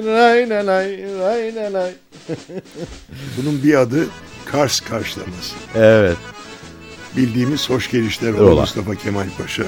Nay 0.03 0.49
nay 0.49 0.65
nay. 0.65 1.05
Nay 1.19 1.55
nay 1.55 1.73
nay. 1.73 1.91
Bunun 3.37 3.63
bir 3.63 3.75
adı 3.75 4.07
Kars 4.45 4.79
karşılaması. 4.79 5.55
Evet. 5.75 6.17
Bildiğimiz 7.17 7.69
hoş 7.69 7.91
gelişler 7.91 8.33
oldu 8.33 8.59
Mustafa 8.59 8.95
Kemal 8.95 9.27
Paşa. 9.37 9.63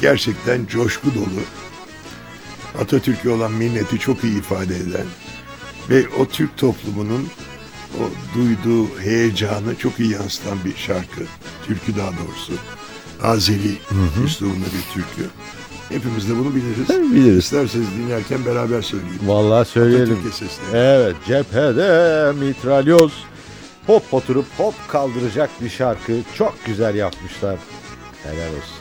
Gerçekten 0.00 0.66
coşku 0.66 1.14
dolu. 1.14 1.42
Atatürk'e 2.82 3.30
olan 3.30 3.52
minneti 3.52 3.98
çok 3.98 4.24
iyi 4.24 4.38
ifade 4.38 4.76
eden 4.76 5.06
ve 5.90 6.04
o 6.18 6.26
Türk 6.26 6.56
toplumunun 6.58 7.28
o 8.00 8.34
duyduğu 8.34 9.00
heyecanı 9.00 9.76
çok 9.78 10.00
iyi 10.00 10.12
yansıtan 10.12 10.58
bir 10.64 10.76
şarkı. 10.76 11.20
Türkü 11.66 11.96
daha 11.96 12.10
doğrusu. 12.10 12.52
Azeri 13.22 13.78
üslubunda 14.24 14.66
bir 14.66 14.94
türkü. 14.94 15.30
Hepimiz 15.88 16.28
de 16.28 16.38
bunu 16.38 16.54
biliriz. 16.54 16.86
Tabii 16.88 17.12
biliriz. 17.12 17.38
İsterseniz 17.38 17.86
dinlerken 17.98 18.46
beraber 18.46 18.82
söyleyelim. 18.82 19.28
Vallahi 19.28 19.68
söyleyelim. 19.68 20.18
Evet 20.72 21.16
cephede 21.26 22.32
mitralyoz 22.32 23.12
hop 23.86 24.14
oturup 24.14 24.46
hop 24.56 24.74
kaldıracak 24.88 25.50
bir 25.60 25.68
şarkı. 25.70 26.12
Çok 26.34 26.54
güzel 26.66 26.94
yapmışlar. 26.94 27.58
Helal 28.22 28.48
olsun. 28.48 28.75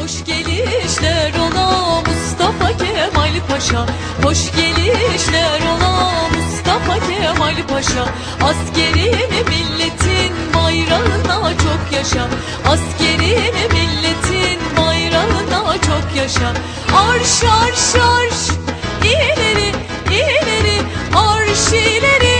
Hoş 0.00 0.24
gelişler 0.24 1.32
ola 1.38 2.02
Mustafa 2.06 2.76
Kemal 2.78 3.34
Paşa. 3.48 3.86
Hoş 4.22 4.38
gelişler 4.56 5.60
ola 5.60 6.28
Mustafa 6.34 6.94
Kemal 7.06 7.56
Paşa. 7.68 8.04
Askerini 8.42 9.44
milletin 9.48 10.32
bayrağına 10.54 11.50
çok 11.50 11.92
yaşa. 11.98 12.28
Askerini 12.66 13.52
milletin 13.72 14.60
bayrağına 14.76 15.72
çok 15.78 16.16
yaşa. 16.16 16.52
Arş 16.96 17.44
arş 17.44 17.94
arş. 17.94 18.58
İleri 19.04 19.72
ileri. 20.10 20.80
Arş 21.16 21.72
ileri 21.72 22.38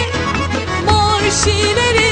marş 0.87 1.47
ileri 1.47 2.04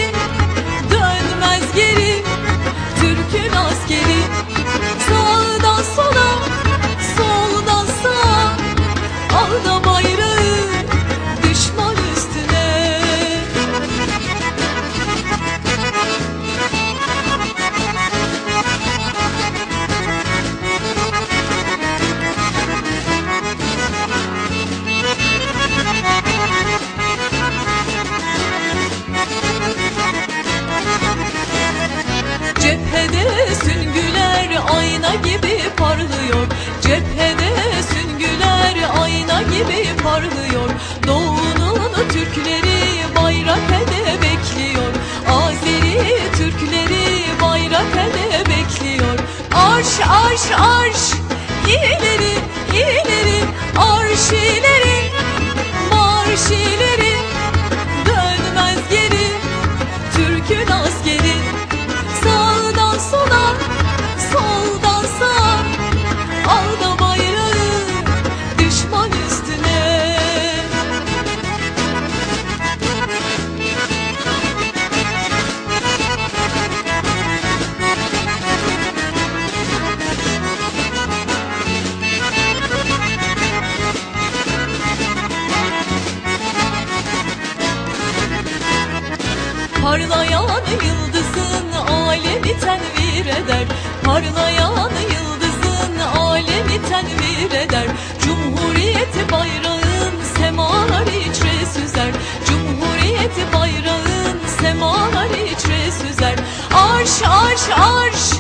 Parlayan 90.23 90.63
yıldızın 90.85 91.73
alemi 91.93 92.61
tenvir 92.61 93.27
eder. 93.27 93.67
Parlayan 94.05 94.91
yıldızın 95.15 95.99
alemi 96.19 96.83
tenvir 96.89 97.51
eder. 97.61 97.87
Cumhuriyet 98.21 99.33
bayrağın 99.33 100.15
semalar 100.39 101.07
içre 101.07 101.67
süzer. 101.75 102.13
Cumhuriyet 102.47 103.53
bayrağın 103.55 104.39
semalar 104.61 105.31
içre 105.31 105.91
süzer. 105.91 106.35
Arş 106.75 107.23
arş 107.23 107.79
arş 107.79 108.33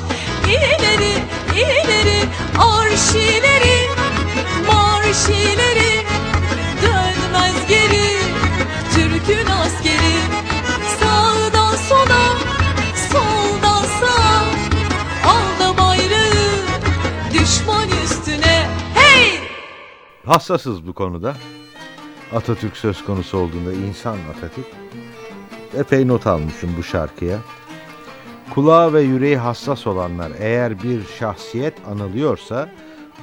ileri 0.46 1.14
ileri 1.54 2.28
Arş 2.58 3.14
ileri 3.14 3.90
marş 4.66 5.28
ileri 5.28 6.04
Dönmez 6.82 7.68
geri 7.68 8.18
Türk'ün 8.94 9.46
askeri 9.46 10.51
Hassasız 20.26 20.87
bu 20.87 20.92
konuda. 20.92 21.35
Atatürk 22.35 22.76
söz 22.76 23.04
konusu 23.04 23.38
olduğunda 23.38 23.72
insan 23.72 24.18
Atatürk. 24.30 24.66
Epey 25.78 26.08
not 26.08 26.26
almışım 26.26 26.74
bu 26.78 26.82
şarkıya. 26.82 27.38
Kulağı 28.50 28.92
ve 28.92 29.00
yüreği 29.00 29.37
hassas 29.37 29.87
olanlar 29.87 30.32
eğer 30.38 30.82
bir 30.82 31.00
şahsiyet 31.18 31.74
anılıyorsa 31.90 32.68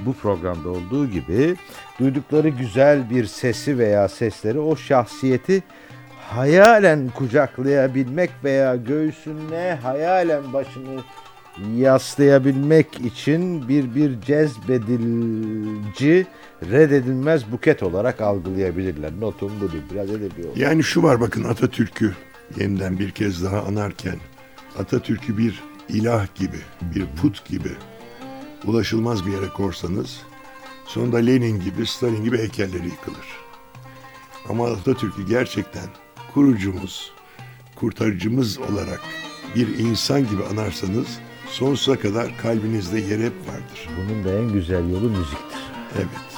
bu 0.05 0.13
programda 0.13 0.69
olduğu 0.69 1.07
gibi 1.07 1.55
duydukları 1.99 2.49
güzel 2.49 3.09
bir 3.09 3.25
sesi 3.25 3.77
veya 3.77 4.07
sesleri 4.07 4.59
o 4.59 4.75
şahsiyeti 4.75 5.63
hayalen 6.29 7.09
kucaklayabilmek 7.09 8.29
veya 8.43 8.75
göğsüne 8.75 9.79
hayalen 9.83 10.53
başını 10.53 11.01
yaslayabilmek 11.75 13.01
için 13.01 13.67
bir 13.67 13.95
bir 13.95 14.21
cezbedilci 14.21 16.27
reddedilmez 16.61 17.51
buket 17.51 17.83
olarak 17.83 18.21
algılayabilirler. 18.21 19.11
Notum 19.19 19.51
budur. 19.61 19.79
Biraz 19.91 20.09
edebi 20.09 20.47
oldu. 20.47 20.59
Yani 20.59 20.83
şu 20.83 21.03
var 21.03 21.21
bakın 21.21 21.43
Atatürk'ü 21.43 22.15
yeniden 22.57 22.99
bir 22.99 23.11
kez 23.11 23.43
daha 23.43 23.61
anarken 23.61 24.17
Atatürk'ü 24.79 25.37
bir 25.37 25.63
ilah 25.89 26.35
gibi, 26.35 26.59
bir 26.81 27.05
put 27.21 27.45
gibi 27.45 27.71
ulaşılmaz 28.65 29.25
bir 29.25 29.31
yere 29.31 29.47
korsanız 29.47 30.21
sonunda 30.85 31.17
Lenin 31.17 31.59
gibi, 31.59 31.85
Stalin 31.85 32.23
gibi 32.23 32.37
heykelleri 32.37 32.85
yıkılır. 32.85 33.27
Ama 34.49 34.67
Atatürk'ü 34.67 35.27
gerçekten 35.27 35.87
kurucumuz, 36.33 37.11
kurtarıcımız 37.75 38.59
olarak 38.59 39.01
bir 39.55 39.79
insan 39.79 40.19
gibi 40.19 40.43
anarsanız 40.51 41.07
sonsuza 41.47 41.99
kadar 41.99 42.37
kalbinizde 42.37 42.99
yer 42.99 43.19
hep 43.19 43.33
vardır. 43.47 43.89
Bunun 43.97 44.23
da 44.23 44.39
en 44.39 44.53
güzel 44.53 44.89
yolu 44.89 45.09
müziktir. 45.09 45.59
Evet. 45.95 46.28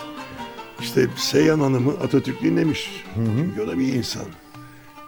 İşte 0.81 1.07
Seyhan 1.15 1.59
Hanım'ı 1.59 1.91
Atatürk 1.91 2.41
dinlemiş. 2.41 3.03
Çünkü 3.15 3.61
o 3.61 3.67
da 3.67 3.79
bir 3.79 3.93
insan. 3.93 4.25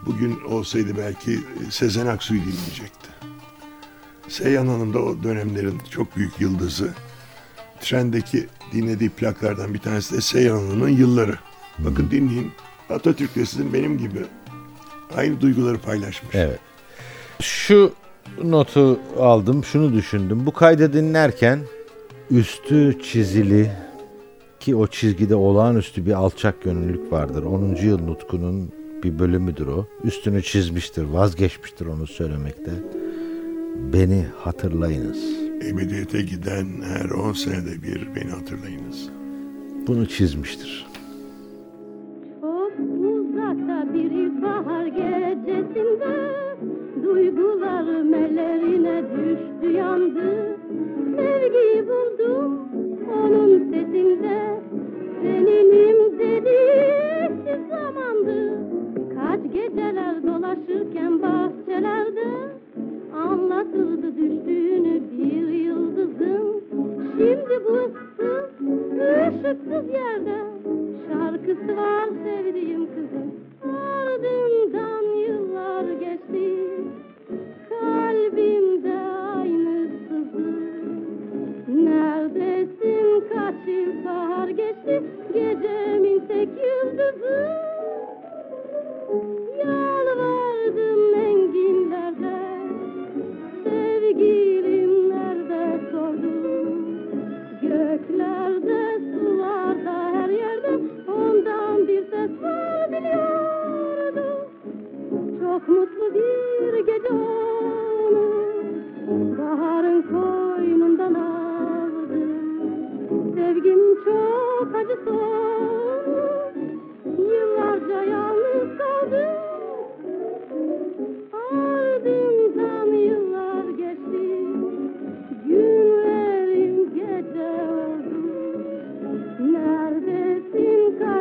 Bugün 0.06 0.40
olsaydı 0.42 0.98
belki 0.98 1.40
Sezen 1.70 2.06
Aksu'yu 2.06 2.42
dinleyecekti. 2.42 3.10
Seyhan 4.28 4.68
Hanım 4.68 4.94
da 4.94 5.00
o 5.00 5.24
dönemlerin 5.24 5.82
çok 5.90 6.18
büyük 6.18 6.42
yıldızı. 6.42 6.94
Trendeki 7.82 8.48
dinlediği 8.74 9.10
plaklardan 9.10 9.74
bir 9.74 9.80
tanesi 9.80 10.16
de 10.16 10.22
Seyhan 10.22 10.58
Hanım'ın 10.58 10.90
Yılları. 10.90 11.38
Bakın 11.80 12.12
dinleyin. 12.12 12.52
Atatürk 12.90 13.36
de 13.36 13.46
sizin 13.46 13.74
benim 13.74 13.98
gibi 13.98 14.26
aynı 15.16 15.42
duyguları 15.42 15.78
paylaşmış. 15.78 16.36
Evet. 16.36 16.60
Şu 17.42 17.94
notu 18.44 19.00
aldım, 19.20 19.64
şunu 19.64 19.94
düşündüm. 19.94 20.46
Bu 20.46 20.54
kaydı 20.54 20.94
dinlerken 20.94 21.60
üstü 22.32 23.02
çizili 23.04 23.72
ki 24.64 24.76
o 24.76 24.88
çizgide 24.88 25.36
olağanüstü 25.36 26.06
bir 26.06 26.12
alçak 26.12 26.64
gönüllülük 26.64 27.12
vardır. 27.12 27.44
10. 27.44 27.76
yıl 27.76 28.00
nutkunun 28.00 28.70
bir 29.04 29.20
bölümüdür 29.20 29.68
o. 29.68 29.88
Üstünü 30.04 30.44
çizmiştir, 30.44 31.04
vazgeçmiştir 31.04 31.86
onu 31.86 32.08
söylemekte. 32.08 32.72
Beni 33.94 34.26
hatırlayınız. 34.38 35.18
Ebediyete 35.66 36.22
giden 36.22 36.68
her 36.84 37.10
10 37.10 37.34
senede 37.34 37.84
bir 37.84 38.16
beni 38.16 38.30
hatırlayınız. 38.30 39.10
Bunu 39.88 40.08
çizmiştir. 40.08 40.93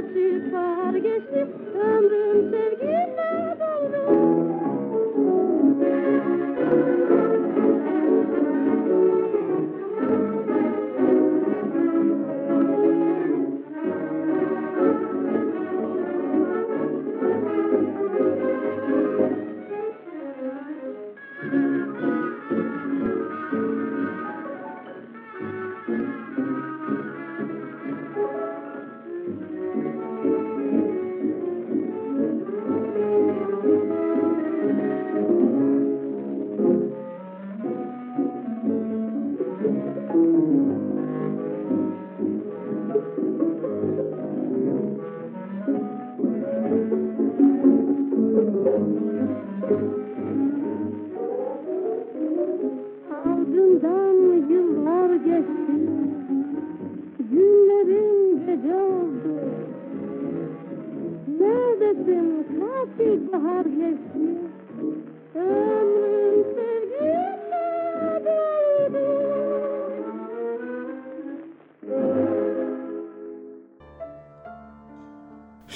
Yıl 0.03 0.53
bahar 0.53 0.95
geçti 0.95 1.47
Ömrüm 1.75 2.51
sevginle 2.51 3.72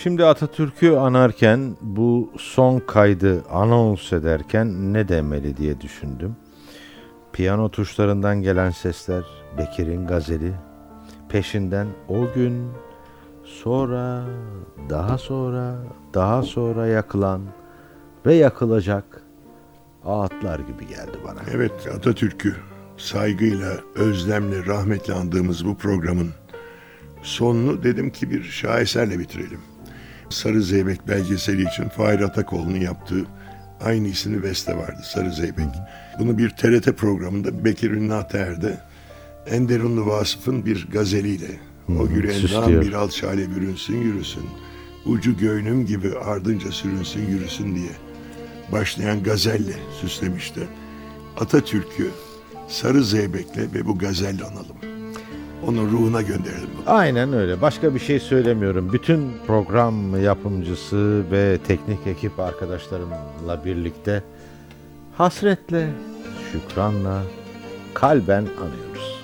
Şimdi 0.06 0.24
Atatürk'ü 0.24 0.96
anarken 0.96 1.76
bu 1.80 2.30
son 2.38 2.78
kaydı 2.78 3.42
anons 3.50 4.12
ederken 4.12 4.92
ne 4.92 5.08
demeli 5.08 5.56
diye 5.56 5.80
düşündüm. 5.80 6.36
Piyano 7.32 7.68
tuşlarından 7.68 8.42
gelen 8.42 8.70
sesler, 8.70 9.24
Bekir'in 9.58 10.06
gazeli, 10.06 10.52
peşinden 11.28 11.86
o 12.08 12.32
gün, 12.34 12.68
sonra, 13.44 14.24
daha 14.90 15.18
sonra, 15.18 15.76
daha 16.14 16.42
sonra 16.42 16.86
yakılan 16.86 17.42
ve 18.26 18.34
yakılacak 18.34 19.04
ağıtlar 20.04 20.58
gibi 20.58 20.86
geldi 20.88 21.18
bana. 21.24 21.40
Evet 21.54 21.88
Atatürk'ü 21.96 22.56
saygıyla, 22.96 23.72
özlemle, 23.94 24.66
rahmetle 24.66 25.14
andığımız 25.14 25.66
bu 25.66 25.76
programın 25.76 26.30
sonunu 27.22 27.82
dedim 27.82 28.10
ki 28.10 28.30
bir 28.30 28.42
şaheserle 28.42 29.18
bitirelim. 29.18 29.60
Sarı 30.30 30.62
Zeybek 30.62 31.08
belgeseli 31.08 31.68
için 31.68 31.88
Fahir 31.88 32.20
Atakoğlu'nun 32.20 32.80
yaptığı 32.80 33.24
aynı 33.80 34.08
isimli 34.08 34.42
beste 34.42 34.76
vardı 34.76 35.00
Sarı 35.04 35.32
Zeybek. 35.32 35.66
Bunu 36.18 36.38
bir 36.38 36.50
TRT 36.50 36.96
programında 36.96 37.64
Bekir 37.64 37.90
Ünlü 37.90 38.14
Ataer'de 38.14 38.78
Enderunlu 39.46 40.06
Vasıf'ın 40.06 40.66
bir 40.66 40.88
gazeliyle 40.92 41.50
o 41.88 42.08
süslüyor. 42.32 42.82
bir 42.82 42.92
al 42.92 43.10
şale 43.10 43.56
bürünsün 43.56 43.96
yürüsün. 43.96 44.44
Ucu 45.04 45.36
göğnüm 45.36 45.86
gibi 45.86 46.18
ardınca 46.18 46.72
sürünsün 46.72 47.26
yürüsün 47.26 47.74
diye 47.74 47.92
başlayan 48.72 49.22
gazelle 49.22 49.76
süslemişti. 50.00 50.60
Atatürk'ü 51.36 52.10
Sarı 52.68 53.04
Zeybek'le 53.04 53.74
ve 53.74 53.86
bu 53.86 53.98
gazelle 53.98 54.44
analım. 54.44 54.95
Onun 55.66 55.90
ruhuna 55.90 56.22
gönderelim 56.22 56.68
bunu. 56.76 56.94
Aynen 56.94 57.32
öyle. 57.32 57.62
Başka 57.62 57.94
bir 57.94 58.00
şey 58.00 58.20
söylemiyorum. 58.20 58.92
Bütün 58.92 59.30
program 59.46 60.22
yapımcısı 60.22 61.24
ve 61.30 61.58
teknik 61.66 62.06
ekip 62.06 62.40
arkadaşlarımla 62.40 63.64
birlikte 63.64 64.22
hasretle, 65.16 65.88
şükranla, 66.52 67.22
kalben 67.94 68.46
anıyoruz. 68.60 69.15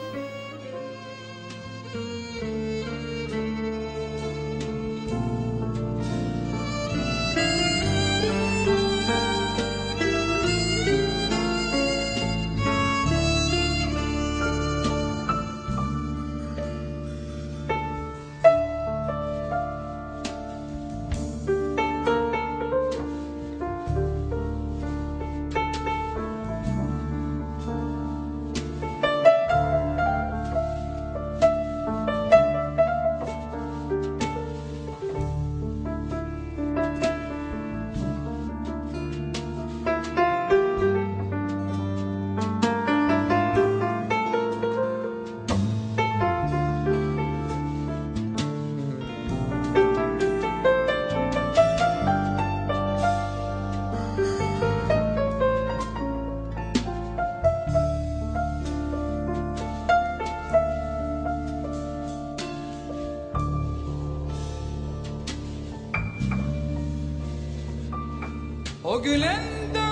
O 68.93 69.03
gülendam 69.03 69.83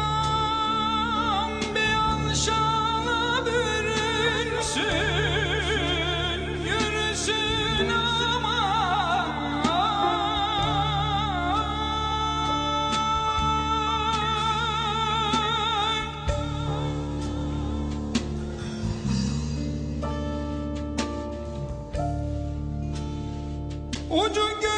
bir 1.75 1.93
an 1.93 2.35
şana 2.35 3.47
bürünsün 3.47 4.91
Yürüsün 6.65 7.89
aman 7.89 9.27
Ucu 24.11 24.70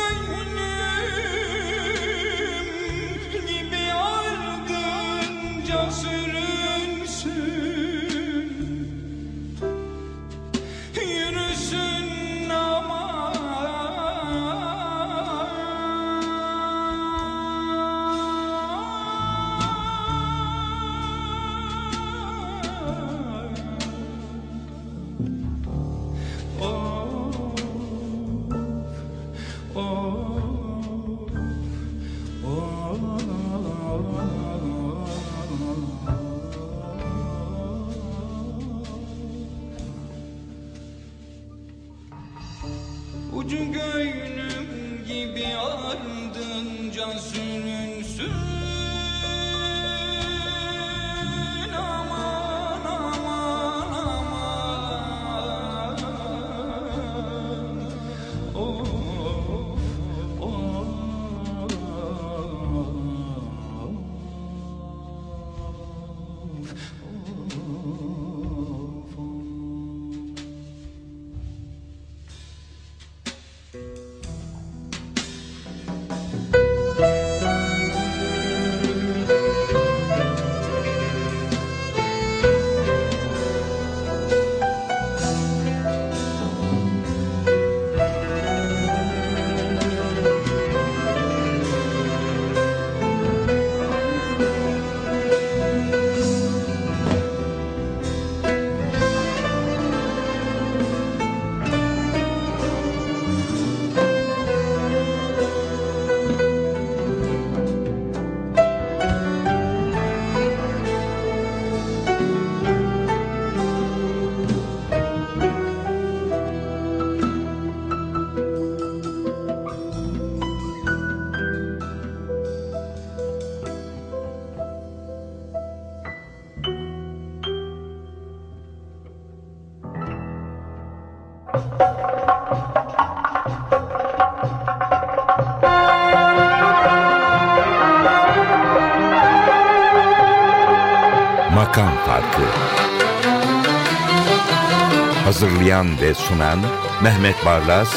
sunan 146.14 146.58
Mehmet 147.02 147.46
Barlas, 147.46 147.96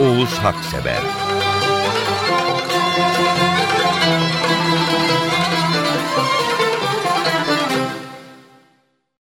Oğuz 0.00 0.38
Haksever 0.38 1.23